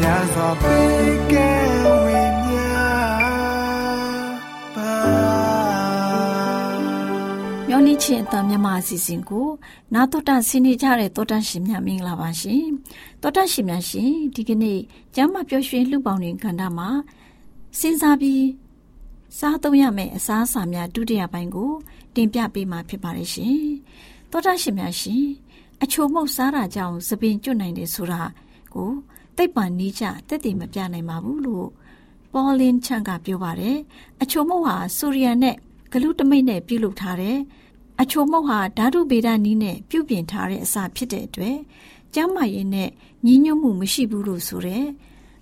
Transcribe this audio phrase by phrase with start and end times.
[0.00, 1.50] များစွာပေးကဲ
[2.04, 2.68] ဝေမျှ
[4.74, 4.92] ပါ
[7.68, 9.46] မျော်လင့်ခြင်းအတမြမအစီအစဉ်ကို
[9.94, 12.64] နာတော်တာဆင်းနေကြတဲ့တောတန့်ရှင်များမင်္ဂလာပါရှင်
[13.22, 14.78] တောတန့်ရှင်များရှင်ဒီကနေ့
[15.14, 16.88] ကျမ်းမာပျော်ရွှင်လူပေါင်းတွင်ခန္ဓာမှာ
[17.78, 18.44] စဉ်းစားပြီး
[19.38, 21.70] စားသုံးရမယ့်အစားအစာများဒုတိယပိုင်းကို
[22.14, 23.58] တင်ပြပေးမှာဖြစ်ပါတယ်ရှင်
[24.30, 25.24] တောတန့်ရှင်များရှင်
[25.82, 28.22] အချိုမှုတ်စားတာကြောင့်သပင်ကျွတ်နိုင်တယ်ဆိုတာ
[28.74, 28.90] ကို
[29.36, 31.68] သိပ္ပံနီးချတက်တည်မပြနိုင်ပါဘူးလို့
[32.32, 33.78] ပေါ်လင်းချန်ကပြောပါတယ်
[34.22, 35.56] အချိုမုတ်ဟာဆိုရီယန်နဲ့
[35.92, 37.38] ဂလူတမိတ်နဲ့ပြုလုပ်ထားတယ်
[38.00, 41.58] အချိုမုတ်ဟာဓာတုဗေဒနီးနဲ့ပြုပြင်ထားတဲ့အစာဖြစ်တဲ့အတွက်
[42.14, 42.90] ကျန်းမာရေးနဲ့
[43.26, 44.86] ညီညွတ်မှုမရှိဘူးလို့ဆိုတယ်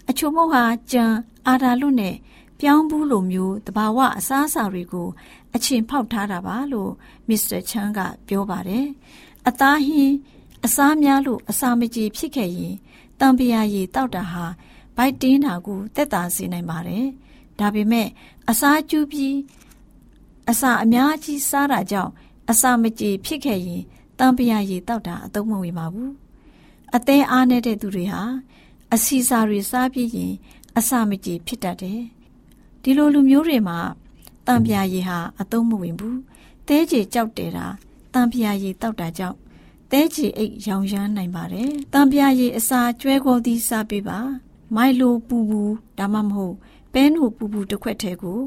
[0.08, 1.04] အချိုမုတ်ဟာကြံ
[1.46, 2.14] အာဓာလွတ်နဲ့
[2.60, 5.08] ပြောင်းဘူးလိုမျိုးတဘာဝအစားအစာတွေကို
[5.54, 6.92] အချင်းဖောက်ထားတာပါလို့
[7.28, 8.86] မစ္စတာချန်ကပြောပါတယ်
[9.48, 10.14] အသားဟင်း
[10.64, 12.74] အစားများလို့အစာမကြေဖြစ်ခဲ့ရင်
[13.20, 14.44] တံပရာရည်တောက်တာဟာ
[14.96, 17.04] ဗိုက်တင်းတာကိုတက်တာစေနိုင်ပါတယ်။
[17.58, 18.08] ဒါပေမဲ့
[18.50, 19.36] အစာကျူးပြီး
[20.50, 22.12] အစာအများကြီးစားတာကြောင့်
[22.50, 23.82] အစာမကြေဖြစ်ခဲ့ရင်
[24.18, 26.10] တံပရာရည်တောက်တာအသုံးမဝင်ပါဘူး။
[26.96, 28.22] အသေးအားနေတဲ့သူတွေဟာ
[28.94, 30.32] အစီစာတွေစားပြီးရင်
[30.78, 32.00] အစာမကြေဖြစ်တတ်တယ်။
[32.82, 33.78] ဒီလိုလူမျိုးတွေမှာ
[34.46, 36.16] တံပရာရည်ဟာအသုံးမဝင်ဘူး။
[36.68, 37.66] တဲကြေကြောက်တယ်တာ
[38.14, 39.36] တံပရာရည်တောက်တာကြောင့်
[39.96, 44.18] သဲချီအိတ်ရောင်ရမ်းနိုင်ပါတယ်။တံပြာရည်အစာကျွဲကောသီးစားပေးပါ။
[44.74, 45.60] မိုင်လိုပူပူ
[45.98, 46.54] ဒါမှမဟုတ်
[46.92, 48.38] ပဲနိုပူပူတစ်ခွက်ထဲကို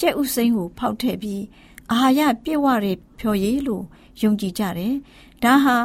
[0.00, 1.42] ကြက်ဥစိမ်းကိုဖောက်ထည့်ပြီး
[1.90, 3.84] အာဟာရပြည့်ဝတဲ့ဖြော်ရည်လို့
[4.22, 4.94] ယုံကြည်ကြတယ်။
[5.42, 5.76] ဒါဟာ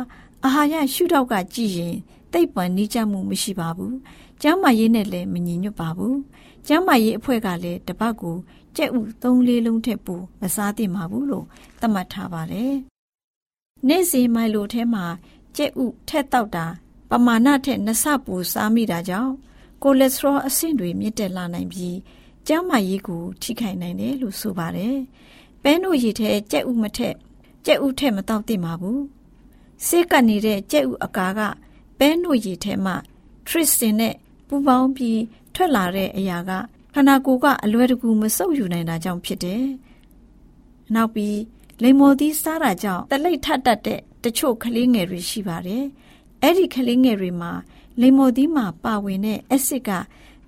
[0.44, 1.96] အာဟာရရှုထောက်ကကြည့်ရင်
[2.34, 3.94] တိတ်ပံနီးကြမှုမရှိပါဘူး။
[4.42, 6.16] ကျမ်းမာရေးနဲ့လည်းမညီညွတ်ပါဘူး။
[6.68, 8.36] ကျမ်းမာရေးအဖွဲ့ကလည်းတပတ်ကို
[8.76, 11.46] ကြက်ဥ၃လေးလုံးထက်ပိုမစားသင့်ပါဘူးလို့
[11.80, 12.74] သတ်မှတ်ထားပါတယ်
[13.88, 15.06] နေ့စဉ်မိုင်လိုထဲမှာ
[15.58, 16.66] ကြက်ဥထက်တောက်တာ
[17.10, 19.34] ပမာဏထက်နှစ်ဆပိုစားမိတာကြောင့်
[19.84, 21.98] ကိုလက်စထရောအဆင့်တွေမြင့်တက်လာနိုင်ပြီး
[22.48, 24.96] ကျန်းမာရေးကိုထိခိုက်နိုင်တယ်လို့ဆိုပါတယ်။
[25.64, 27.16] ပဲနို့ရည်ထဲကြက်ဥမထက်
[27.66, 29.00] ကြက်ဥထက်မတောက်သင့်ပါဘူး။
[29.86, 31.40] ဆေးကပ်နေတဲ့ကြက်ဥအကာက
[32.00, 32.96] ပဲနို့ရည်ထဲမှာ
[33.48, 34.16] ထရစ်စင်နဲ့
[34.48, 35.22] ပူပေါင်းပြီး
[35.54, 36.52] ထွက်လာတဲ့အရာက
[36.94, 39.64] ခန္ဓာကိုယ်ကအလွယ်တကူမဆုပ်ယူနိုင်တာကြောင့်ဖြစ်တယ်။
[40.96, 41.36] နောက်ပြီး
[41.84, 45.84] လိမ္မော်သီးစားတာကြောင့်တလိပ်ထတတ်တဲ့တချို့ကလေးငယ်တွေရှိပါတယ်။
[46.42, 47.52] အဲ့ဒီကလေးငယ်တွေမှာ
[48.02, 49.90] လိမ္မော်သီးမှာပါဝင်တဲ့အက်ဆစ်က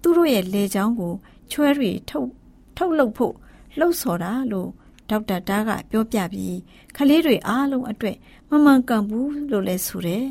[0.01, 1.13] သူတို့ရဲ့လေချောင်းကို
[1.51, 2.29] ချွဲတွေထုတ်
[2.77, 3.35] ထုတ်လုပ်ဖို့
[3.77, 4.69] လှုပ်ဆော်တာလို့
[5.09, 6.57] ဒေါက်တာတားကပြောပြပြီး
[6.95, 8.17] ကလေးတွေအားလုံးအတွက်
[8.49, 10.25] မမှန်ကန်ဘူးလို့လည်းဆိုတယ်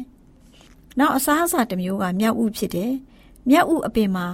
[0.98, 2.92] ။နောက်အစားအစာတစ်မျိုးကမြောက်ဥဖြစ်တယ်။
[3.48, 4.26] မြောက်ဥအပင်မှာ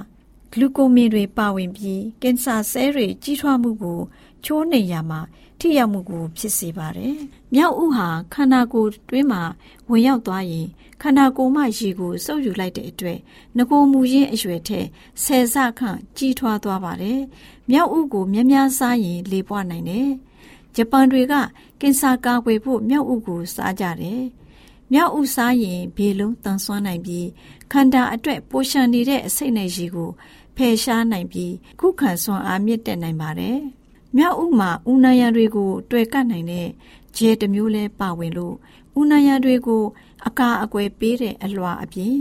[0.53, 4.01] ဂလူကိုမင်တွေပါဝင်ပြီးကင်ဆာဆဲတွေကြီးထွားမှုကို
[4.45, 5.21] ချိုးနှိမ်ရမှာ
[5.59, 7.17] ထိရောက်မှုကိုဖြစ်စေပါတယ်။
[7.55, 9.43] မြောက်ဥဟာခန္ဓာကိုယ်တွင်းမှာ
[9.91, 10.67] ဝင်ရောက်သွားရင်
[11.03, 13.19] ခန္ဓာကိုယ်မှရေကိုစုပ်ယူလိုက်တဲ့အတွက်
[13.57, 14.87] ငကိုမူရင်းအရွယ်ထက်
[15.25, 17.21] ဆယ်ဆခန့်ကြီးထွားသွားပါတယ်။
[17.71, 20.09] မြောက်ဥကိုများများစားရင်လေပွားနိုင်တယ်။
[20.75, 21.35] ဂျပန်တွေက
[21.81, 24.23] ကင်ဆာကာကွယ်ဖို့မြောက်ဥကိုစားကြတယ်။
[24.93, 27.27] မြောက်ဥစားရင်ဘေလုံးတန်ဆွမ်းနိုင်ပြီး
[27.73, 30.11] ခန္ဓာအတွက်ပိုရှန်နေတဲ့အစိတ်နဲ့ရေကို
[30.57, 33.59] ဖယ်ရှားနိုင်ပြီးခုခံစွမ်းအားမြင့်တက်နိုင်ပါတယ်။
[34.17, 36.69] မြောက်ဥမှာဦးနာယံတွေကိုတွေ့ကတ်နိုင်တဲ့
[37.17, 38.55] ဂျဲတစ်မျိုးလဲပါဝင်လို့
[39.01, 39.83] ဦးနာယံတွေကို
[40.27, 42.15] အကာအကွယ်ပေးတဲ့အလွှာအပြင်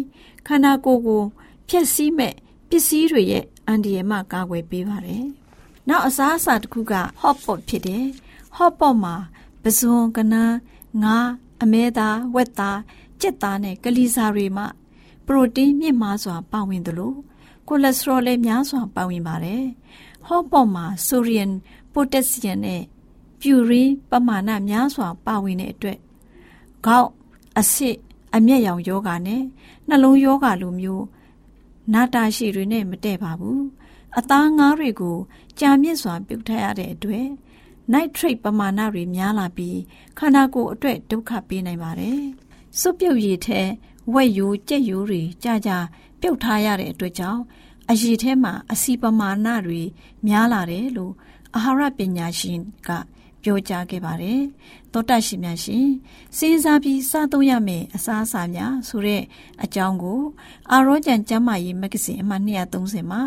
[0.48, 1.24] ခန္ဓာကိုယ်ကို
[1.70, 2.34] ဖျက်ဆီးမဲ့
[2.70, 5.26] ပစ္စည်းတွေရဲ့အန္တရာယ်မှကာကွယ်ပေးပါတယ်။
[5.88, 8.06] နောက်အစားအစာတစ်ခုက hot pot ဖြစ်တယ်။
[8.58, 9.16] hot pot မှာ
[9.64, 10.56] ပဇွန်ကနန်း
[11.04, 11.30] ငါး
[11.64, 12.80] အမဲသားဝက်သား
[13.22, 14.64] ကြက်သားနဲ့ကလီစာတွေမှ
[15.26, 17.14] ပရိုတင်းမြင့်မားစွာ ပါဝင်သလို
[17.68, 19.64] ကိုလက်စထရောလည်းများစွာပါဝင်ပါတယ်။
[20.26, 21.52] ဟော့ပေါ့မှာဆိုဒီယမ်
[21.94, 22.82] ပိုတက်ဆီယမ်နဲ့
[23.40, 26.00] ပြူရင်းပမာဏများစွာပါဝင်တဲ့အတွက်
[26.86, 27.10] ခေါက်
[27.60, 27.96] အဆစ်
[28.36, 29.44] အမျက်ရောင်ယောဂါနဲ့
[29.88, 31.06] နှလုံးယောဂါလိုမျိုး
[31.94, 33.62] နာတာရှိတွေနဲ့မတည့်ပါဘူး။
[34.18, 35.18] အသားငါးတွေကို
[35.60, 37.28] ကြာမြင့်စွာပြုတ်ထရတဲ့အတွက်
[37.92, 39.80] နိုက်ထရိတ်ပမာဏတွေများလာပြီး
[40.18, 42.20] ခန္ဓာကိုယ်အတွက်ဒုက္ခပေးနိုင်ပါတယ်။
[42.80, 43.62] စွပ်ပြုတ်ရည်ထဲ
[44.14, 45.78] ဝက်ယိုးကြက်ယိုးတွေကြာကြာ
[46.22, 47.42] ပြုတ်ထားရတဲ့အတွက်ကြောင့်
[47.90, 49.82] အရည်ထဲမှာအစီပမာဏတွေ
[50.28, 51.14] များလာတယ်လို့
[51.56, 52.90] အာဟာရပညာရှင်က
[53.44, 54.42] ပြောကြားခဲ့ပါတယ်။
[54.94, 55.88] သောတရှိများရှင်
[56.38, 59.24] စဉ်းစားပြီးစားသုံးရမယ်အစားအစာများဆိုတဲ့
[59.64, 60.22] အကြောင်းကို
[60.72, 63.22] အာရောကျန်ကျမ်းမာရေးမဂ္ဂဇင်းအမှတ်230မှာ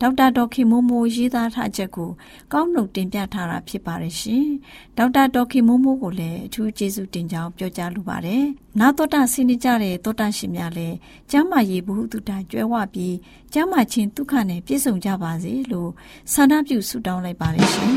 [0.00, 2.10] ဒေါက်တာဒေါက်ခင်မိုးမိုးရေးသားထားချက်ကို
[2.52, 4.46] ကောင်းနှုတ်တင်ပြထားတာဖြစ်ပါတယ်ရှင်။
[4.98, 8.42] ဒေါက်တာဒေါက်ခင်မိုးမိုးကိုလည်းအထူးကျေးဇူးတင်ကြောင်းပြောကြားလိုပါတယ်။
[8.80, 10.96] နာတော်တာဆင်းနေကြတဲ့သောတာရှင်များလည်း
[11.30, 13.16] ကျမ်းမာရေးဘုဟုတုတကျွဲဝပြီး
[13.52, 15.90] ကျမ်းမာခြင်းဒုက္ခနဲ့ပြည့်စုံကြပါစေလို့
[16.32, 17.94] ဆန္ဒပြုဆုတောင်းလိုက်ပါတယ်ရှင်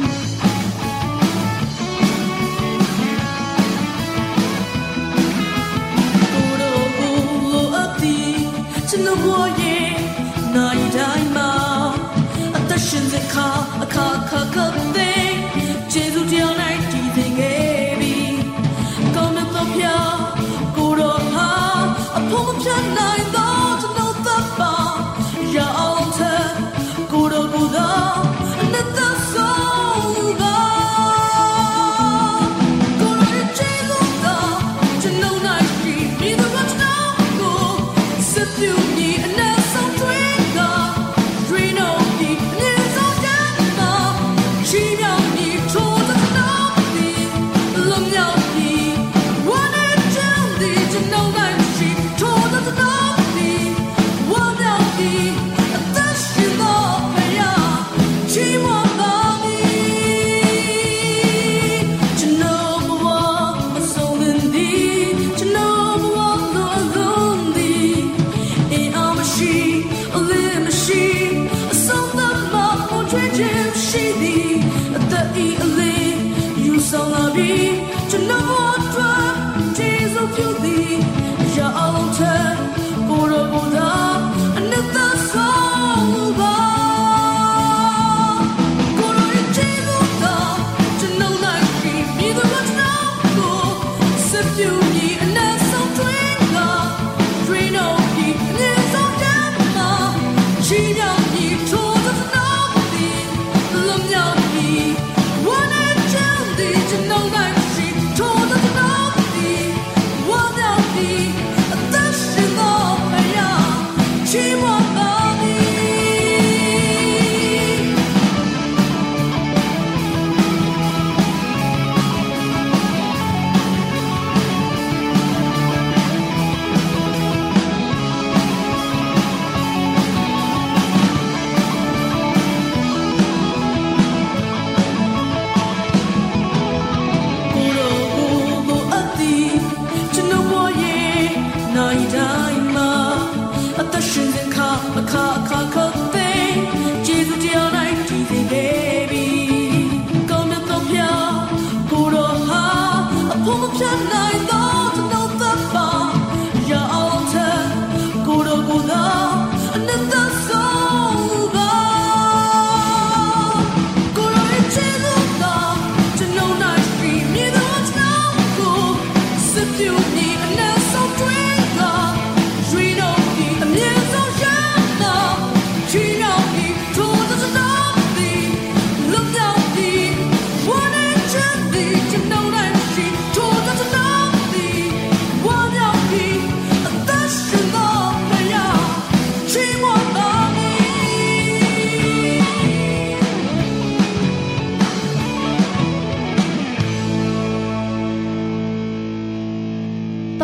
[9.31, 9.60] ။ကျွ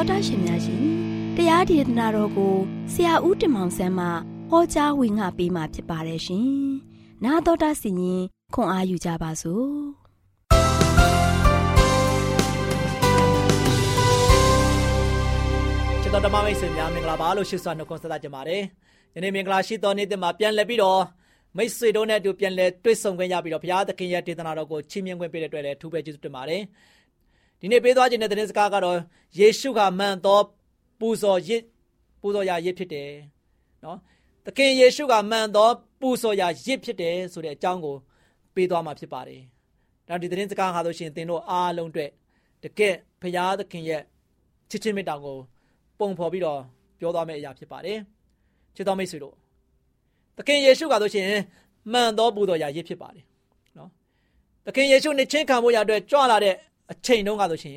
[0.09, 0.82] တာရှင်များရှင်
[1.37, 2.54] တရားဒေသနာတော်ကို
[2.92, 4.06] ဆရာဦးတင်မောင်ဆန်းမှ
[4.50, 6.49] ဟောကြားဝင်ငါပေးมาဖြစ်ပါတယ်ရှင်။
[7.25, 8.23] 나သောတာစီရင်
[8.54, 9.71] ခွန်အားယူကြပါစို့။
[16.02, 18.62] ကျ ချစ်တော်ဓမ္မမိတ်ဆွေများမင်္ဂလာပါလို့ရှိစွာနှုတ်ခွန်းဆက်သကြပါတယ်။
[19.14, 21.02] ယနေ့မင်္ဂလာရှိသောနေ့တင်မှာပြန်လည်ပြီးတော့
[21.56, 26.62] မိတ်ဆွေတို့နဲ့အတူပြန်လည်တွေ့ဆုံခွင့်ရပြီးတော့ဘုရားသခင်ရဲ့ဒေသနာတော်ကိုချီးမြှင့်ခွင့်ပေးတဲ့အတွက်လည်းထူးပဲကျေးဇူးတင်ပါတယ်။
[27.61, 28.97] ဒီနေ့ပေးသွားခြင်းတဲ့သတင်းစကားကတော့
[29.39, 30.39] ယေရှုကမှန်သော
[30.99, 31.63] ပူဇော်ရစ်
[32.21, 33.09] ပူဇော်ရာရစ်ဖြစ်တယ်။
[33.83, 33.97] နော်။
[34.45, 35.69] သခင်ယေရှုကမှန်သော
[36.01, 37.95] ပူဇော်ရာရစ်ဖြစ်တယ်ဆိုတဲ့အကြောင်းကို
[38.55, 39.41] ပေးသွားမှာဖြစ်ပါတယ်။
[40.07, 42.09] ဒါဒီသတင်းစကားဟာဆိုရှင်သင်တို့အားလုံးအတွက်
[42.63, 44.01] တကယ်ဘုရားသခင်ရဲ့
[44.69, 45.37] ချစ်ချင်းမေတ္တာကို
[45.99, 46.59] ပုံဖော်ပြီးတော့
[46.99, 47.97] ပြောသွားမယ့်အရာဖြစ်ပါတယ်။
[48.75, 49.35] ချစ်တော်မိတ်ဆွေတို့
[50.37, 51.27] သခင်ယေရှုကဆိုရှင်
[51.93, 53.25] မှန်သောပူတော်ရာရစ်ဖြစ်ပါတယ်။
[53.77, 53.89] နော်။
[54.65, 56.55] သခင်ယေရှုနဲ့ချင်းခံဖို့ရအတွက်ကြွလာတဲ့
[56.91, 57.75] အချိန်တုန်းကဆိုရှင်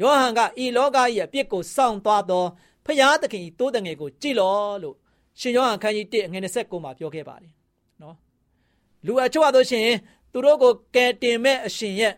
[0.00, 2.44] ယောဟန်ကဤလောကကြီးအပြစ်ကိုစောင့်သွားသော
[2.84, 4.96] ဖျားသခင်ဤတိုးတငယ်ကိုကြည်လောလို့
[5.40, 7.52] ရှင်ယောဟန်ခန်းကြီး1အငယ်29မှာပြောခဲ့ပါတယ်။
[8.02, 8.14] နော်။
[9.06, 9.86] လူအချို့ကဆိုရှင်
[10.32, 12.14] သူတို့ကိုကယ်တင်မဲ့အရှင်ရဲ့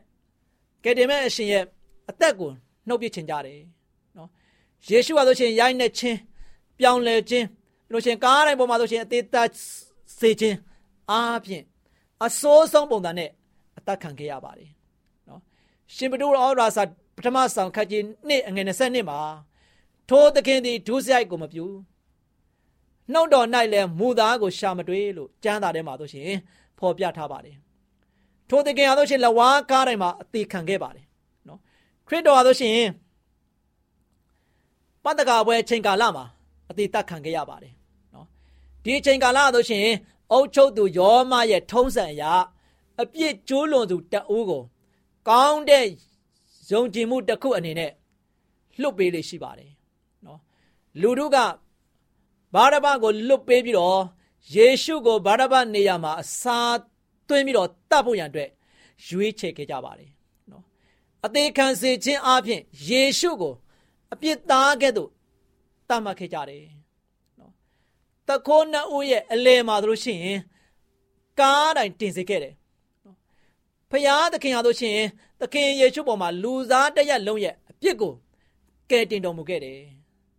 [0.84, 1.64] ကယ်တင်မဲ့အရှင်ရဲ့
[2.10, 2.50] အသက်ကို
[2.88, 3.60] နှုတ်ပစ်ချင်ကြတယ်။
[4.90, 6.18] ယေရှုကဆိုရှင်ရိုက်နှက်ခြင်း
[6.78, 7.46] ပြောင်းလဲခြင်း
[7.92, 9.48] လို့ရှင်ကားတိုင်းပေါ်မှာဆိုရှင်အသေးသက်
[10.18, 10.56] စေခြင်း
[11.10, 11.64] အားဖြင့်
[12.24, 13.30] အစိုးဆုံးပုံစံနဲ့
[13.78, 14.77] အသက်ခံခဲ့ရပါတယ်နော်
[15.94, 16.82] ရှင်ဘဒုရောရာစာ
[17.16, 19.18] ပထမဆောင်ခတ်ကြီးနှစ်အငယ်20နှစ်မှာ
[20.08, 21.66] ထိုးသခင်သည်ဒုစရိုက်ကိုမပြု
[23.12, 26.30] နှုတ်တော်၌လည်းမူသားကိုရှာမတွေ့လို့ကျမ်းစာထဲမှာဆိုရှင်
[26.78, 27.56] ဖော်ပြထားပါတယ်
[28.48, 31.06] ထိုသခင်အားဆိုရှင်လဝါကားတိုင်းမှာအသေးခံခဲ့ပါတယ်
[31.48, 31.60] နော်
[32.08, 32.78] ခရစ်တော်အားဆိုရှင်
[35.04, 36.24] ပတ္တကာပွဲချိန်ကာလမှာ
[36.70, 37.72] အသေးသက်ခံခဲ့ရပါတယ်
[38.14, 38.26] နော်
[38.84, 39.86] ဒီချိန်ကာလဆိုရှင်
[40.32, 42.32] အုတ်ချုပ်သူယောမရဲ့ထုံးစံအရာ
[43.00, 44.62] အပြစ်ကျိုးလွန်သူတအူးကို
[45.28, 45.86] ကောင်းတဲ့
[46.70, 47.92] ယုံကြည်မှုတစ်ခုအနေနဲ့
[48.80, 49.72] လွတ်ပေးလေရှိပါတယ်
[50.26, 50.40] နော်
[51.00, 51.38] လူတို့က
[52.54, 54.00] ဘာရဘကိုလွတ်ပေးပြီးတော့
[54.54, 56.60] ယေရှုကိုဘာရဘနေရာမှာအစာ
[57.28, 58.50] သွင်းပြီးတော့တတ်ဖို့ရန်အတွက်
[59.06, 60.10] ရွေးချယ်ခဲ့ကြပါတယ်
[60.50, 60.62] နော်
[61.24, 63.54] အသေးခံစေခြင်းအပြင်ယေရှုကို
[64.12, 65.10] အပြစ်သားကဲ့သို့
[65.88, 66.64] တတ်မှတ်ခဲ့ကြတယ်
[67.38, 67.52] နော်
[68.28, 70.40] တခိုးနှစ်ဦးရဲ့အလယ်မှာတို့ရှိရင်
[71.40, 72.57] ကားတိုင်းတင်စေခဲ့တယ်နော်
[73.90, 75.08] ဖျားသခင်ဟာတို့ရှိရင်
[75.40, 78.12] သခင်ယေရှုပေါ်မှာလူသားတရက်လုံးရဲ့အပြစ်ကို
[78.90, 79.80] ကယ်တင်တော်မူခဲ့တယ်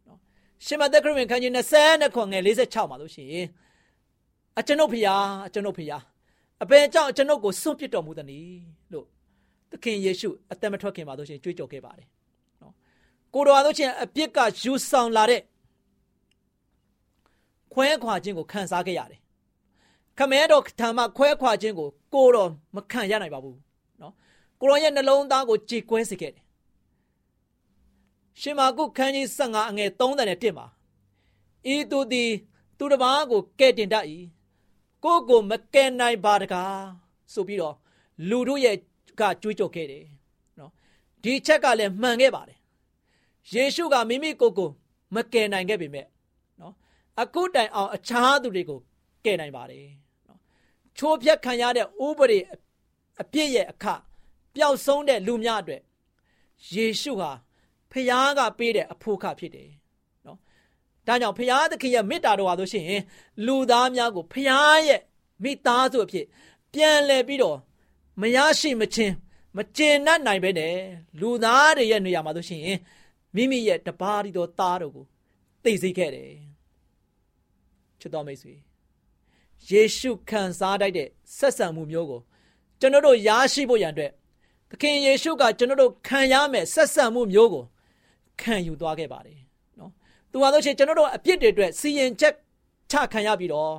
[0.07, 0.19] နော်
[0.65, 3.47] ရှင်မသက်ခရစ်ဝင်ခန်းကြီး20ခွန်ငယ်46မှာတို့ရှိရင်
[4.59, 6.03] အကျွန်ုပ်ဖျားအကျွန်ုပ်ဖျား
[6.63, 8.61] အဘယ်ကြောင့်အကျွန်ုပ်ကိုစွန့်ပစ်တော်မူသနည်း
[8.93, 9.05] လို့
[9.71, 12.07] သခင်ယေရှုအသက်မထွက်ခင်မှာတို့ရှိရင်ကြွေးကြော်ခဲ့ပါတယ်
[13.33, 15.41] ကိုတော်တို့ချင်းအပြစ်ကယူဆောင်လာတဲ့
[17.73, 19.21] ခွဲခွာခြင်းကိုခံစားခဲ့ရတယ်။
[20.19, 23.57] ခမဲတော်ထံမှခွဲခွာခြင်းကိုကိုတော်မခံရနိုင်ပါဘူး။
[24.01, 24.13] နော်။
[24.59, 26.45] ကိုတော်ရဲ့နှလုံးသားကိုကြေကွဲစေခဲ့တယ်။
[28.41, 30.67] ရှင်မာကုခန်းကြီး15အငယ်30နဲ့1မှာ
[31.73, 32.31] ဤသူသည်
[32.77, 34.05] သူတစ်ပါးကိုကဲ့တင်တတ်၏
[35.03, 36.79] ကိုကိုမကဲနိုင်ပါတကား
[37.33, 37.75] ဆိုပြီးတော့
[38.29, 38.77] လူတို့ရဲ့
[39.19, 40.05] ကကြွေးကြော်ခဲ့တယ်
[40.59, 40.71] နော်
[41.23, 42.59] ဒီချက်ကလည်းမှန်ခဲ့ပါတယ်
[43.53, 44.69] ယေရှုကမိမိကိုယ်ကို
[45.15, 46.05] မကယ်နိုင်ခဲ့ပေမဲ့
[46.61, 46.73] နော်
[47.21, 48.79] အခုတိုင်အောင်အခြားသူတွေကို
[49.25, 50.08] ကယ်နိုင်ပါတယ်နော်
[50.99, 52.39] ချိုးဖျက်ခံရတဲ့ဥပဒေ
[53.21, 53.85] အပြစ်ရဲ့အခ
[54.55, 55.81] ပျောက်ဆုံးတဲ့လူများအတွက်
[56.73, 57.31] ယေရှုဟာ
[57.91, 59.69] ဖခင်ကပေးတဲ့အဖို့ခဖြစ်တယ်
[60.25, 60.37] နော်
[61.07, 62.85] ဒါကြောင့်ဖခင်သခင်ရဲ့မေတ္တာတော်ဟာဆိုရှင်
[63.45, 64.47] လူသားများကိုဖခင်
[64.87, 65.01] ရဲ့
[65.43, 66.25] မိသားစုအဖြစ်
[66.73, 67.57] ပြန်လည်ပြီးတော့
[68.21, 69.15] မရရှိမချင်း
[69.57, 70.75] မကျေနပ်နိုင်ပဲနဲ့
[71.19, 72.63] လူသားတွေရဲ့နေရာမှာဆိုရှင်
[73.35, 75.05] မိမိရဲ့တပါးရီတော်သားတော်ကို
[75.63, 76.31] သိစေခဲ့တယ်
[77.99, 78.53] ချစ်တော်မိတ်ဆွေ
[79.67, 82.21] ယေရှုခံစားတတ်တဲ့ဆက်ဆံမှုမျိုးကို
[82.79, 84.11] ကျွန်တော်တို့ရရှိဖို့ရန်အတွက်
[84.69, 87.63] သခင်ယေရှုကကျွန်တော်တို့ခံရမယ်ဆက်ဆံမှုမျိုးကို
[88.41, 89.39] ခံယူသွားခဲ့ပါတယ်
[89.79, 89.91] နော်
[90.31, 92.33] သူဟာဆိုရှင်ကျွန်တော်တို့အပြစ်တွေအတွက်စီရင်ချက်
[92.91, 93.73] ချခံရပြီးတော့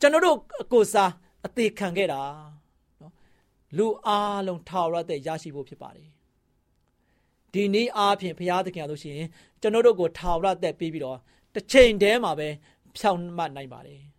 [0.00, 0.36] ကျွန်တော်တို့
[0.72, 1.10] ကိုစား
[1.46, 2.20] အသေးခံခဲ့တာ
[3.00, 3.12] နော်
[3.76, 6.08] လူအားလုံးထာဝရတဲ့ရရှိဖို့ဖြစ်ပါတယ်
[7.52, 9.28] ဒီနေ့အားဖြင့်ဘုရားသခင်အားလို့ရှိရင်
[9.60, 11.18] ကျွန်တော်တို့ကိုထာဝရသက်ပေးပြီးတော့
[11.54, 12.48] တစ်ချိန်တည်းမှာပဲ
[12.96, 14.00] ဖြောင်းမှတ်နိုင်ပါတယ်။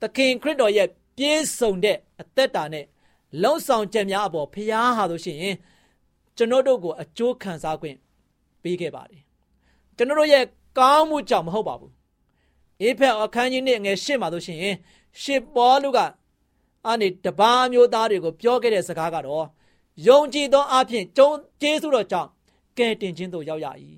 [0.00, 2.84] သခင်ခရစ်တော်ရဲ့ပြည့်စုံတဲ့အသက်တာနဲ့
[3.42, 5.56] လုံဆောင်ချက်များအပေါ်ဘုရားဟာလို့ရှိရင်
[6.36, 7.96] ကျွန်တော်တို့ကိုအကျိုးခံစားခွင့်
[8.62, 9.22] ပေးခဲ့ပါတယ်။
[9.96, 10.44] ကျွန်တော်တို့ရဲ့
[10.78, 11.92] ကောင်းမှုကြောင့်မဟုတ်ပါဘူး။
[12.82, 14.76] အေဖက်အခန်းကြီးနဲ့ငယ်ရှင်းပါလို့ရှိရင်
[15.22, 15.98] ရှစ်ပေါ်လူက
[16.88, 19.46] အနေတပါးမျိုးသားတွေကိုပြောခဲ့တဲ့စကားကတော့
[20.06, 22.28] ယုံကြည်သောအဖြစ်ကျုံကျေးဇူးတော်ကြောင့်
[22.78, 23.66] ကဲတင်ခြင်းသို့ရောက်ရ၏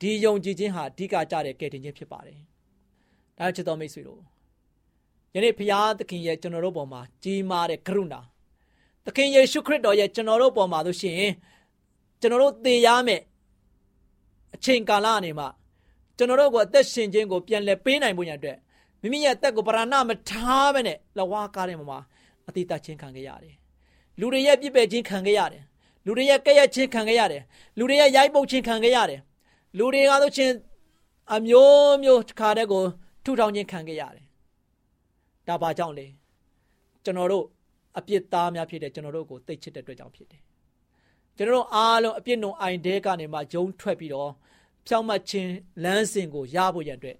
[0.00, 2.38] ဒီယုံကြည်ခြင်းဟာအဓိကကြတဲ့ကဲတင်ခြင်းဖြစ်ပါတယ်
[3.38, 4.20] ဒါချစ်တော်မိတ်ဆွေတို့
[5.34, 8.20] ယနေ့ဖခင်သခင်ရဲ့ကျွန်တော်တို့ပေါ်မှာကြီးမားတဲ့ကရုဏာ
[9.04, 11.30] သခင်ယေရှုခရစ်တော်ရဲ့ကျွန်တော်တို့ပေါ်မှာဆိုရှင်
[12.20, 13.22] ကျွန်တော်တို့သေရမယ်
[14.54, 15.48] အချိန်ကာလအနေမှာ
[16.16, 18.56] ကျွန်တော်တို့ကိုအသက်ရှင်ခြင်းကိုပြန်လည်ပေးနိုင်ဖို့ရတဲ့
[19.00, 21.98] မိမိရဲ့အသက်ကိုပရဏမထားဘဲနဲ့လဝါကားတဲ့မှာ
[22.48, 23.54] အတိတ်ချင်းခံခဲ့ရတယ်
[24.20, 25.64] လူတွေရဲ့ပြစ်ပယ်ခြင်းခံခဲ့ရတယ်
[26.06, 27.42] လူတွေရဲ့ကဲ့ရဲ့ခြင်းခံခဲ့ရတယ်
[27.78, 29.20] လူတွေရဲ့ရိုက်ပုတ်ခြင်းခံခဲ့ရတယ်
[29.78, 30.54] လူတွေကဆိုချင်း
[31.34, 32.82] အမျိုးမျိုးတစ်ခါတည်းကို
[33.24, 34.24] ထူထောင်ခြင်းခံခဲ့ရတယ်။
[35.50, 36.06] ဒါဘာကြောင့်လဲ။
[37.04, 37.44] ကျွန်တော်တို့
[37.98, 40.42] အပြစ်သားများဖြစ်တဲ့ကျွန်တော်တို့ကိုသိချစ်တဲ့အတွက်ကြောင့်ဖြစ်တယ်။
[41.36, 44.30] ကျွန်တော်တို့အားလုံးအပြစ်နှုံအိုင်တဲကနေမှဂျုံထွက်ပြီးတော့
[44.86, 45.52] ဖြောင့်မတ်ခြင်း
[45.84, 47.16] လမ်းစဉ်ကိုရဖို့ရန်အတွက်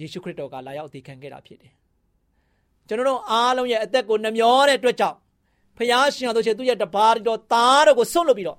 [0.00, 1.72] ယေရှုခရစ်တော်ကလာရောက်တည်ခံခဲ့တာဖြစ်တယ်။
[2.88, 5.18] ကျွန်တော်တို့အားလုံးရဲ့အသက်ကိုနှမျောတဲ့အတွက်ကြောင့်
[5.78, 8.58] ဖျားရှင်တော်ဆိုချေသူ့ရဲ့တပါးတော်သားတော်ကိုဆွတ်လွတ်ပြီးတော့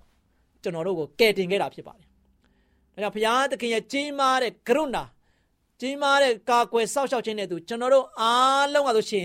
[0.63, 2.07] ကျွန်တော်တို့ကိုကယ်တင်ခဲ့တာဖြစ်ပါတယ်။
[2.93, 5.03] ဒါကြောင့်ဘုရားသခင်ရဲ့ကြီးမားတဲ့ကရုဏာ
[5.79, 9.23] ကြီးမားတဲ့ကာကွယ်စောင့်ရှောက်ခြင်းနဲ့သူကျွန်တော်တို့အားလုံးကဆိုရှင်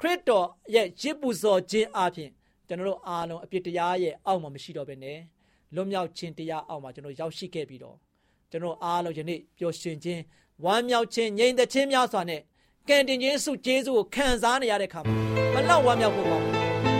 [0.00, 2.30] ခရစ်တော်ရဲ့ရစ်ပူဇော်ခြင်းအပြင်
[2.68, 5.18] ကျွန်တော်တို့အားလုံးအပြစ်တရားရဲ့အောက်မှာမရှိတော့ဘဲနဲ့
[5.74, 7.96] လွတ်မြောက်ခြင်းတရားအောက်မှာကျွန်တော်ရောက်ရှိခဲ့ပြီးတော့
[8.50, 10.20] ကျွန်တော်အားလုံးယနေ့ပျော်ရွှင်ခြင်း
[10.64, 12.40] ဝမ်းမြောက်ခြင်းငြိမ်သက်ခြင်းများစွာနဲ့
[12.88, 15.14] ကံတင်ခြင်းစုကျေးဇူးကိုခံစားနေရတဲ့အခါမှာ
[15.54, 16.42] မလောက်ဝမ်းမြောက်ဖို့ပေါ့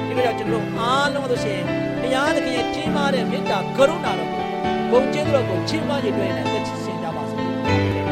[0.07, 1.61] ဒီလိုကြောင့်ကျွန်တော်အားလုံးဆိုရှင်
[2.01, 4.31] ဘုရားသခင်ရဲ့ကြီးမားတဲ့မေတ္တာကရုဏာတော်
[4.91, 8.06] ဘုံကျေးဇူးတော်ကိုချီးမွမ်းရတဲ့နဲ့သက်ရှင်ကြပါစေအားလုံးကို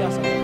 [0.00, 0.39] ဝါ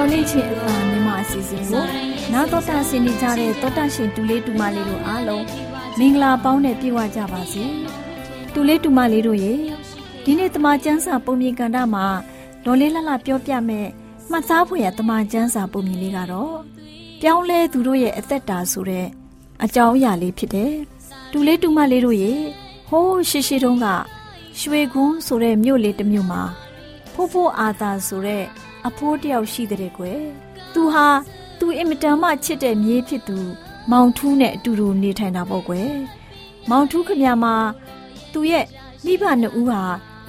[0.00, 1.84] ည့်ရညော်လင့်ခြင်းအသာမြမအစီအစဉ်ကို
[2.32, 5.44] နာတော်တာဆင်နေကြတဲ့တောတာရှင်တူလေးတူမလေးတို့အားလုံး
[5.98, 7.64] မင်္ဂလာပေါင်းနဲ့ပြည့်ဝကြပါစေ
[8.52, 9.54] တူလေးတူမလေးတို့ရေ
[10.24, 12.06] ဒီနေ့တမချန်းစာပုံမြင်ကန်တာမှာ
[12.64, 13.86] လော်လေးလှလှပြောပြမဲ့
[14.30, 16.56] မှတ်သားဖွယ်ရတမချန်းစာပုံမြင်လေးကတော့
[17.20, 19.06] ပြောင်းလဲသူတို့ရဲ့အသက်တာဆိုတဲ့
[19.64, 20.72] အကြောင်းအရာလေးဖြစ်တယ်
[21.32, 22.32] တူလေးတူမလေးတို့ရေ
[22.88, 23.86] ဟိုးရှိရှိတုန်းက
[24.60, 26.42] ရွှေကွန်းဆိုတဲ့မြို့လေးတစ်မြို့မှာ
[27.12, 28.44] ဖိုးဖိုးအာသာဆိုတဲ့
[28.86, 30.22] အဖိုးတယောက်ရှိတဲ့ကွယ်
[30.74, 31.06] သူဟာ
[31.58, 33.38] သူအင်မတန်မှချစ်တဲ့မြေးဖြစ်သူ
[33.90, 35.92] မောင်ထူးနဲ့အတူတူနေထိုင်တာပေါ့ကွယ်
[36.70, 37.54] မောင်ထူးခမမှာ
[38.32, 38.66] သူရဲ့
[39.04, 39.82] မိဘနှစ်ဦးဟာ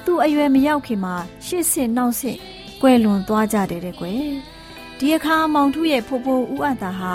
[0.04, 1.14] သူ့အရွယ်မရောက်ခင်မှာ
[1.46, 2.38] ရှစ်ဆင့်နောက်ဆင့်
[2.80, 4.24] ကွယ်လွန်သွားကြတယ်တဲ့ကွယ်
[4.98, 7.14] ဒီအခါမောင်ထူးရဲ့ဖိုးဖိုးဦးအတာဟာ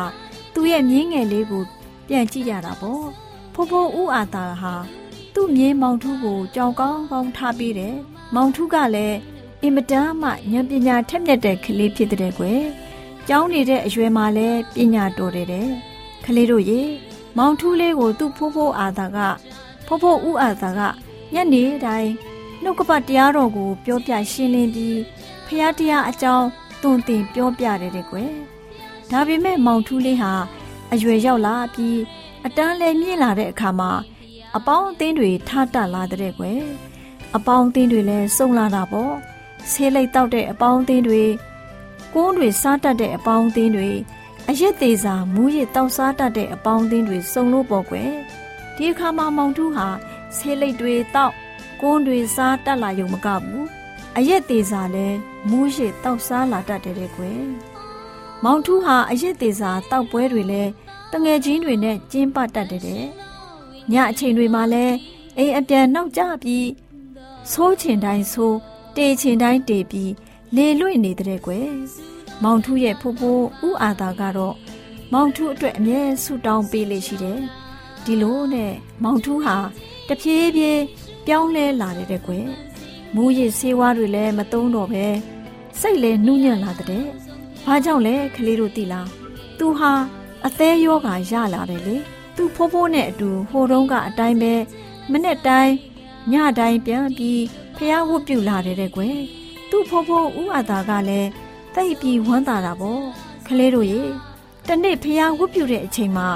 [0.53, 1.63] သူ့ရဲ့မြင်းငယ်လေးကို
[2.07, 3.05] ပြန်ကြည့်ရတာပေါ့
[3.53, 4.73] ဖိုးဖိုးဦးအတာဟာ
[5.33, 7.95] သူ့မြင်းမောင်ထူးကိုကြောင်ကောင်းကောင်းထားပေးတယ်
[8.35, 9.17] မောင်ထူးကလည်း
[9.63, 12.61] အင်မတန်မှဉာဏ်ပညာထက်မြက်တဲ့ကလေးဖြစ်တဲ့ကွယ်။
[13.27, 15.67] ကျောင်းနေတဲ့အရွယ်မှာလည်းပညာတော်တယ်တဲ့။
[16.25, 16.81] ကလေးတို့ရေ
[17.37, 19.17] မောင်ထူးလေးကိုသူ့ဖိုးဖိုးအာသာက
[19.85, 20.79] ဖိုးဖိုးဦးအာသာက
[21.33, 22.11] ညနေတိုင်း
[22.63, 24.99] နှုတ်ကပတ်တရားတော်ကိုပြောပြရှင်းလင်းပြီး
[25.45, 26.47] ဖះတရားအကြောင်း
[26.81, 28.31] တွင်တင်ပြောပြတယ်တဲ့ကွယ်။
[29.11, 30.33] ဒါပေမဲ့မောင်ထူးလေးဟာ
[30.93, 31.97] အရွယ်ရောက်လာပြီး
[32.45, 33.91] အတန်းလဲမြင့်လာတဲ့အခါမှာ
[34.57, 36.61] အပေါင်းအသင်းတွေထားတလာတဲ့ကွယ်။
[37.35, 39.13] အပေါင်းအသင်းတွေလည်းစုံလာတာပေါ့။
[39.71, 41.23] ဆေးလိတ်တောက်တဲ့အပေါင်းအသင်းတွေ
[42.13, 43.89] ကိုးတွေစားတတ်တဲ့အပေါင်းအသင်းတွေ
[44.49, 48.11] အရက်သေးစာမူးရစ်တောက်စားတတ်တဲ့အပေါင်းအသင်းတွေစုံလို့ပေါ့ကွယ်
[48.75, 49.87] ဒီအခါမှာမောင်ထူးဟာ
[50.35, 51.33] ဆေးလိတ်တွေတောက်
[51.81, 53.65] ကိုးတွေစားတတ်လာရုံမကဘူး
[54.17, 55.17] အရက်သေးစာလည်း
[55.49, 57.41] မူးရစ်တောက်စားလာတတ်တယ်တဲ့ကွယ်
[58.43, 60.71] မောင်ထူးဟာအရက်သေးစာတောက်ပွဲတွေလည်း
[61.11, 63.03] တငယ်ချင်းတွေနဲ့ကျင်းပတတ်တယ်တဲ့
[63.91, 64.95] ညအချိန်တွေမှာလည်း
[65.37, 66.67] အိမ်အပြန်နောက်ကျပြီး
[67.51, 68.57] ဆိုးချင်တိုင်းဆိုး
[68.97, 70.13] တေချင်တိုင်းတေပြီး
[70.55, 71.69] လေလွင့်နေတဲ့ကွယ်
[72.43, 74.55] မောင်ထူးရဲ့ဖိုးဖိုးဥအာသာကတော့
[75.13, 77.39] မောင်ထူးအတွက်အမြဲဆုတောင်းပေးလေရှိတယ်
[78.05, 79.55] ဒီလိုနဲ့မောင်ထူးဟာ
[80.07, 80.81] တဖြည်းဖြည်း
[81.25, 82.47] ပြောင်းလဲလာတဲ့ကွယ်
[83.15, 85.05] မူရည်ဆေးဝါးတွေလည်းမသုံးတော့ပဲ
[85.79, 87.05] စိတ်လည်းနှူးညံ့လာတဲ့
[87.65, 89.09] ဘာကြောင့်လဲကလေးတို့သိလား
[89.59, 89.91] သူဟာ
[90.45, 91.95] အသေးယောဂါရလာတယ်လေ
[92.35, 94.53] သူဖိုးဖိုးနဲ့အတူဟိုတုန်းကအတိုင်းပဲ
[95.11, 95.73] မနေ့တိုင်း
[96.31, 97.41] ညတိုင်းပြန်ပြီး
[97.75, 99.19] ဖះဝတ်ပြုလာတယ်တဲ့ကွယ်
[99.69, 101.29] သူ့ဖိုးဖိုးဦးအသာကလည်း
[101.75, 103.03] တိတ်ပြီးဝမ်းသာတာပေါ့
[103.47, 104.01] ကလေးတို့ရေ
[104.67, 106.27] တနေ့ဖះဝတ်ပြုတဲ့အချိန်မှာ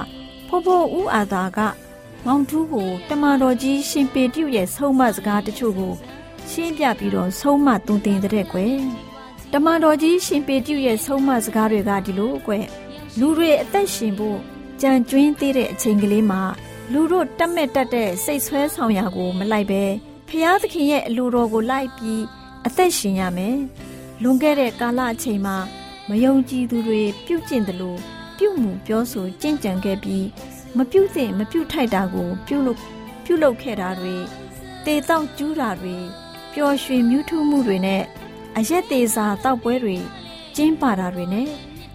[0.48, 1.60] ဖိုးဖိုးဦးအသာက
[2.26, 5.94] မောင်ထူးကိုတမန်တော်ကြီးရှင်ပေပြုရဲ့ဆုံးမစကားတချို့ကို
[6.50, 8.78] ရှင်းပြပြီးတော့ဆုံးမသွန်သင်တဲ့ကွယ်
[9.54, 12.66] တမန်တော်ကြီးရှင်ပေပြုရဲ့ဆုံးမစကားတွေကဒီလိုကွယ်
[13.20, 14.40] လူတွေအသက်ရှင်ဖို့
[14.82, 16.42] ကြံကျွင်းသေးတဲ့အချိန်ကလေးမှာ
[16.94, 19.84] လူတို့တက်မဲ့တက်တဲ့စိတ်ဆွဲဆောင်ရာကို မလိုက်ပဲ
[20.28, 22.22] ဖျားသခင်ရဲ့အလိုတော်ကိုလိုက်ပြီး
[22.68, 23.58] အသက်ရှင်ရမယ်။
[24.22, 25.58] လွန်ခဲ့တဲ့ကာလအချိန်မှာ
[26.10, 28.00] မယုံကြည်သူတွေပြုတ်ကျင့်တယ်လို့
[28.38, 30.26] ပြုတ်မှုပြောဆိုကြင်ကြံခဲ့ပြီး
[30.78, 32.80] မပြုတ်သင့်မပြုတ်ထိုက်တာကို ပြုတ်လို့
[33.26, 34.16] ပြုတ်လုပ်ခဲ့တာတွေ
[34.86, 35.96] တေတောက်ကျူးတာတွေ
[36.54, 38.04] ပျော်ရွှင်မြူးထူးမှုတွေနဲ့
[38.58, 39.98] အရက်သေးစာတောက်ပွဲတွေ
[40.56, 41.48] ကျင်းပါတာတွေနဲ့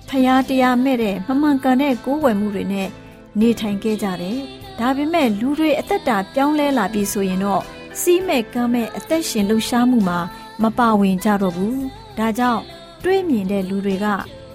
[0.08, 2.88] ဖျားတရားမဲ့တဲ့မမှန်ကန်တဲ့ကိုးဝယ်မှုတွေနဲ့
[3.40, 4.40] နေထိုင်ခဲ့ကြတယ်။
[4.78, 7.62] ဒါပေမဲ့လူတွေအသက်တာပြောင်းလဲလာပြီဆိုရင်တော့
[8.00, 10.18] စီးမဲ့ကမ်းမဲ့အသက်ရှင်လှူရှားမှုမှာ
[10.62, 11.76] မပါဝင်ကြတော့ဘူး။
[12.18, 12.62] ဒါကြောင့်
[13.02, 14.06] တွေးမြင်တဲ့လူတွေက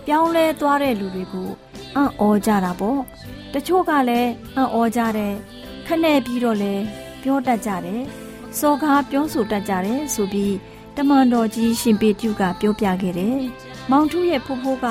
[0.07, 1.49] ပြောင်းလဲသွားတဲ့လူတွေကို
[1.95, 2.99] အံ့ဩကြတာပေါ့။
[3.53, 5.33] တချို့ကလည်းအံ့ဩကြတယ်။
[5.87, 6.83] ခနဲ့ပြီးတော့လည်း
[7.23, 8.01] ပြောတတ်ကြတယ်။
[8.59, 10.55] စောကားပြောဆိုတတ်ကြတယ်ဆိုပြီး
[10.97, 13.39] တမန်တော်ကြီးရှင်ပေတုကပြောပြခဲ့တယ်။
[13.91, 14.85] မောင်ထူးရဲ့ဖိုးဖိုးက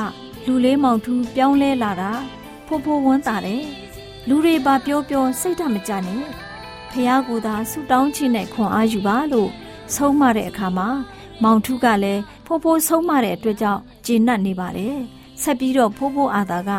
[0.46, 2.12] လူလေးမောင်ထူးပြောင်းလဲလာတာ
[2.66, 3.62] ဖိုးဖိုးဝမ်းသာတယ်။
[4.32, 6.22] လူတွေပါပြောပြောစိတ်ဓာတ်မကြနဲ့။
[6.90, 9.50] ဖះကူသာဆူတောင်းချင်တဲ့ခွန်အားယူပါလို့
[9.94, 10.88] ဆုံးမတဲ့အခါမှာ
[11.42, 14.96] မောင်ထူးကလည်းဖိုးဖိုးဆုံးမတဲ့အတွက်ကြောင့်ကျေနပ်နေပါတယ်။
[15.42, 16.70] ဆက်ပြီးတော့ဖိုးဖိုးအာသာက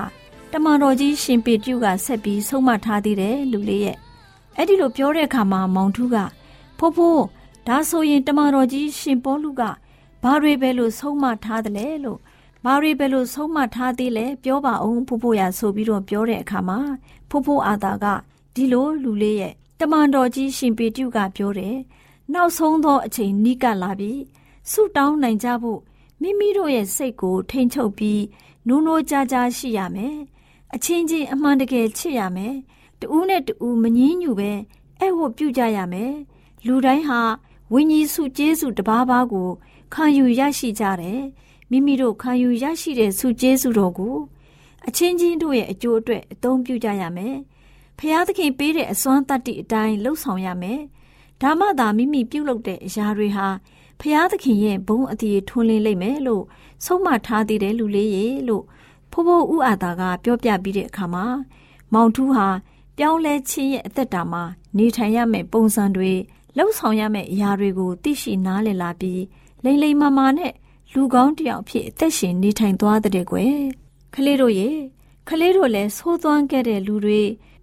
[0.51, 3.97] တမန်တော်ကြီးရှင်ပေတုကဆက်ပြီးဆုံးမထားသေးတယ်လူလေးရဲ့။
[4.57, 6.17] အဲ့ဒီလိုပြောတဲ့အခါမှာမောင်ထူးက
[6.79, 7.23] ဖိုးဖိုး
[7.67, 9.61] ဒါဆိုရင်တမန်တော်ကြီးရှင်ပေါလုက
[10.23, 12.19] ဘာတွေပဲလို့ဆုံးမထားတယ်လဲလို့
[12.65, 16.79] ဘာတွေပဲလို့ဆုံးမထားသေးလဲပြောပါအောင်ဖိုးဖိုးရဆိုပြီးတော့ပြောတဲ့အခါမှာ
[17.32, 18.06] ဖိုးဖိုးအာသာက
[18.56, 21.78] ဒီလိုလူလေးရဲ့တမန်တော်ကြီးရှင်ပေတုကပြောတယ်
[22.34, 24.12] နောက်ဆုံးသောအချိန်နီးကပ်လာပြီ
[24.72, 25.80] ဆုတောင်းနိုင်ကြဖို့
[26.22, 28.22] မိမိတို့ရဲ့စိတ်ကိုထိန်ချုပ်ပြီး
[28.67, 30.17] နိုးနိုးကြားကြားရှိရမယ်
[30.76, 32.56] အချင်းချင်းအမှန်တကယ်ချစ်ရမယ်
[33.00, 34.52] တူးနဲ့တူးမငင်းညူပဲ
[35.00, 36.13] အဲ့ဝတ်ပြုကြရမယ်
[36.65, 37.22] လူတိုင်းဟာ
[37.74, 39.50] ဝိညာဉ်စုကျေးဇူးတပါးပါးကို
[39.94, 41.22] ခံယူရရှိကြတယ်
[41.72, 44.15] မိမိတို့ခံယူရရှိတဲ့စုကျေးဇူးတော်ကို
[44.88, 47.36] အချင်းချင်းတို့ရဲ့အကျိုးအတွက်အသုံးပြုကြရမယ်
[47.98, 50.80] ဖျားသခင်ပေးတဲ့အစွမ်းတတ္တိအတိုင်းလှုပ်ဆောင်ရမယ်
[51.41, 53.48] ဒါမှသာမိမိပြုလုပ်တဲ့အရာတွေဟာ
[54.02, 56.44] ဖျားသခင်ရဲ့ဘုံအတည်ထွန်းလင်းလိမ့်မယ်လို့
[56.86, 58.63] ဆုံးမထားသေးတယ်လူလေးရေလို့
[59.12, 61.26] ဖိုးဖိုးဥအာသာကပြောပြပြီးတဲ့အခါမှာ
[61.94, 62.48] မောင်ထူးဟာ
[62.98, 64.44] ပြောင်းလဲခြင်းရဲ့အသက်တာမှာ
[64.78, 66.12] နေထိုင်ရမယ့်ပုံစံတွေ
[66.58, 69.22] လှုပ်ဆောင်ရမယ့်အရာတွေကိုသိရှိနားလည်လာပြီး
[69.63, 70.54] လိမ့်လိမ့်မာမာနဲ့
[70.94, 73.56] လူကောင်းတယောက်ဖြစ်အသက်ရှင်နေထိုင်သွားတဲ့ကွယ်
[74.13, 74.69] ခလေးတို့ရေ
[75.28, 77.21] ခလေးတို့လည်းသိုးသွမ်းခဲ့တဲ့လူတွေ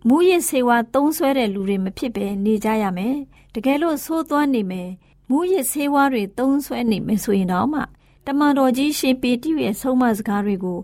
[0.09, 3.17] မူရစ်ဆေးဝါးသုံးဆွဲတဲ့လူတွေမဖြစ်ပဲနေကြရမယ်
[3.55, 4.89] တကယ်လို့သိုးသွမ်းနေမယ်
[5.29, 7.81] မူရစ်ဆေးဝါးတွေသုံးဆွဲနေမယ်ဆိုရင်တော့မှ
[8.27, 10.79] တမန်တော်ကြီးရှင်ပေတိရဲ့ဆုံးမစကားတွေကို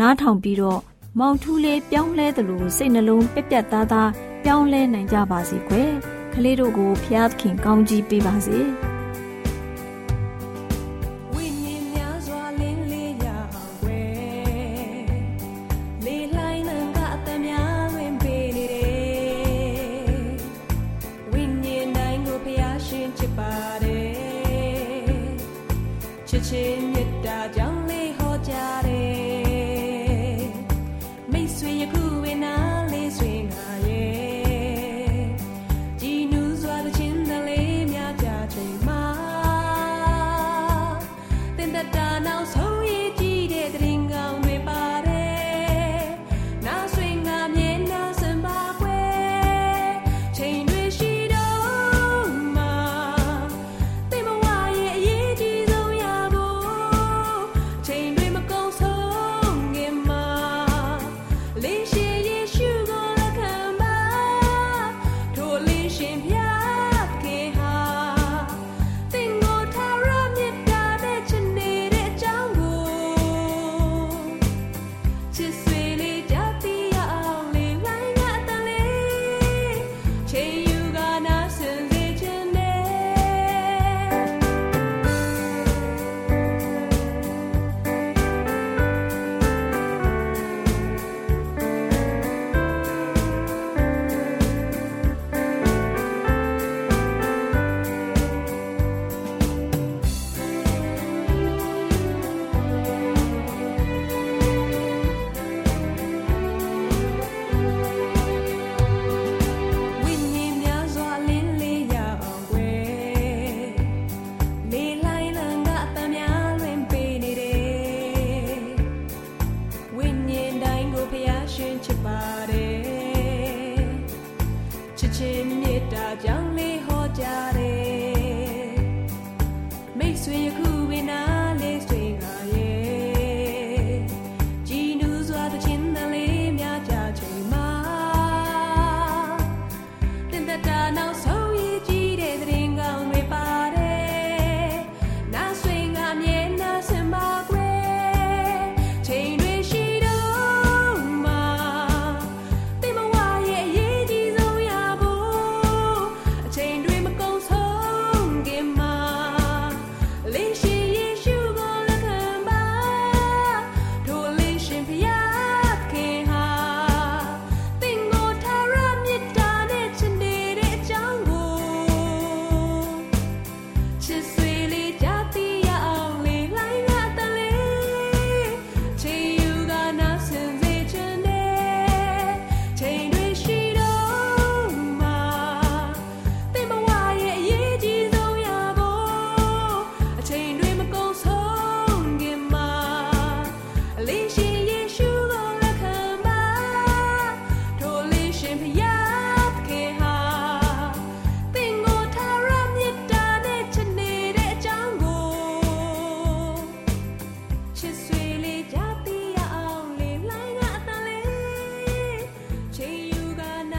[0.00, 0.80] နားထောင်ပြီးတော့
[1.18, 4.10] မောင်ထူးလေးပြောင်းလဲသလိုစိတ်နှလုံးပြက်ပြက်သားသား
[4.44, 5.90] ပြောင်းလဲနိုင်ကြပါစေကွယ်
[6.34, 8.58] ကလေးတို့ကိုဖျားသခင်ကောင်းကြီးပေးပါစေ